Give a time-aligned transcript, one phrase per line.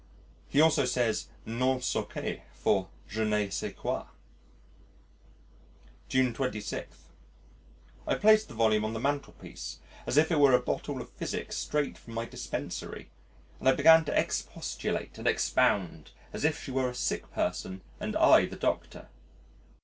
[0.47, 4.05] He also says non so che for je ne sais quoi.
[6.09, 6.85] June 26....
[8.07, 9.77] I placed the volume on the mantelpiece
[10.07, 13.11] as if it were a bottle of physic straight from my Dispensary,
[13.59, 18.15] and I began to expostulate and expound, as if she were a sick person and
[18.15, 19.07] I the doctor....